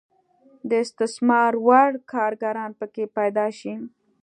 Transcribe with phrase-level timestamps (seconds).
[0.69, 3.73] د استثمار وړ کارګران پکې پیدا شي.